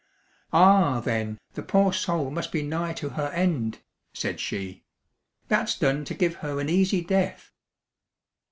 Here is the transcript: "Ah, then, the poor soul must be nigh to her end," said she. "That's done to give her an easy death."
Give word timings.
"Ah, 0.51 0.99
then, 0.99 1.37
the 1.53 1.61
poor 1.61 1.93
soul 1.93 2.31
must 2.31 2.51
be 2.51 2.63
nigh 2.63 2.91
to 2.93 3.09
her 3.09 3.27
end," 3.35 3.81
said 4.15 4.39
she. 4.39 4.83
"That's 5.47 5.77
done 5.77 6.05
to 6.05 6.15
give 6.15 6.37
her 6.37 6.59
an 6.59 6.69
easy 6.69 7.03
death." 7.03 7.51